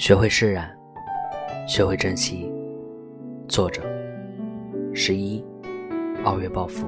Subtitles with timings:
[0.00, 0.66] 学会释然，
[1.68, 2.50] 学会珍惜。
[3.46, 3.82] 作者：
[4.94, 5.44] 十一，
[6.24, 6.86] 二月暴富。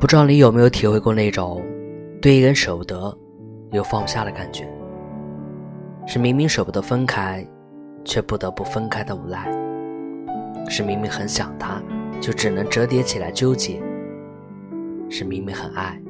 [0.00, 1.62] 不知道你有没有体会过那种
[2.22, 3.14] 对一个人舍不得
[3.72, 4.66] 又放不下的感觉？
[6.06, 7.46] 是明明舍不得分开，
[8.06, 9.44] 却不得不分开的无奈；
[10.66, 11.82] 是明明很想他，
[12.22, 13.82] 就只能折叠起来纠结；
[15.10, 16.00] 是明明很爱。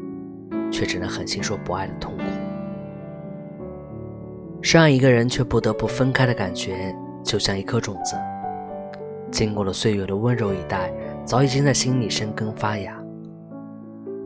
[0.68, 2.22] 却只能狠心说不爱的痛苦，
[4.66, 8.16] 深爱一个人却不得不分开的感觉，就像一颗种子，
[9.30, 10.92] 经过了岁月的温柔以待，
[11.24, 12.92] 早已经在心里生根发芽。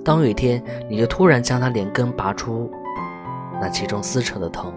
[0.02, 2.70] 当有一天你就突然将它连根拔出，
[3.60, 4.72] 那其中撕扯的疼，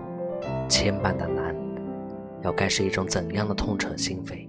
[0.68, 1.56] 牵绊的难，
[2.42, 4.46] 要该是一种怎样的痛彻心扉？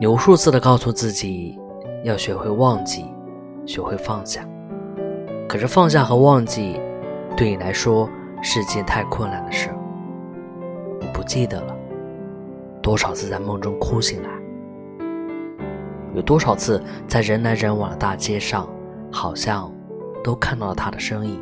[0.00, 1.56] 你无数次的告诉自己，
[2.02, 3.04] 要学会忘记。
[3.64, 4.44] 学会放下，
[5.48, 6.80] 可是放下和忘记，
[7.36, 8.08] 对你来说
[8.42, 9.68] 是件太困难的事。
[11.00, 11.76] 你不记得了，
[12.80, 14.28] 多少次在梦中哭醒来，
[16.14, 18.68] 有多少次在人来人往的大街上，
[19.10, 19.72] 好像
[20.22, 21.40] 都看到了他的身影。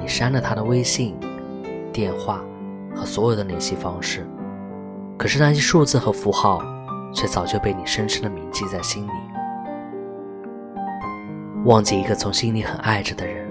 [0.00, 1.16] 你删了他的微信、
[1.92, 2.42] 电话
[2.94, 4.26] 和所有的联系方式，
[5.16, 6.62] 可是那些数字和符号，
[7.12, 9.10] 却早就被你深深的铭记在心里。
[11.64, 13.48] 忘记一个从心里很爱着的人，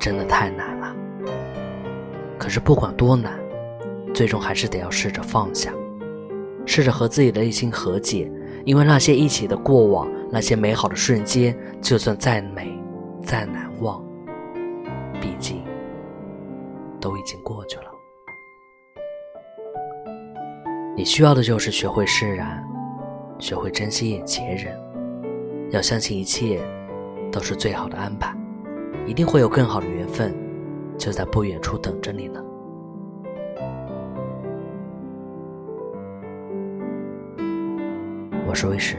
[0.00, 0.96] 真的太难了。
[2.38, 3.38] 可是不管多难，
[4.14, 5.72] 最终还是得要试着放下，
[6.66, 8.32] 试着和自己的内心和解。
[8.64, 12.76] 因为那些一起的过往，那些美好的瞬间，就算再美、
[13.22, 14.02] 再难忘，
[15.20, 15.62] 毕竟
[17.00, 17.84] 都已经过去了。
[20.96, 22.62] 你需要的就是学会释然，
[23.38, 24.78] 学会珍惜眼前人，
[25.70, 26.60] 要相信一切。
[27.32, 28.34] 都是最好的安排，
[29.06, 30.32] 一定会有更好的缘分，
[30.96, 32.40] 就在不远处等着你呢。
[38.46, 38.96] 我是魏石。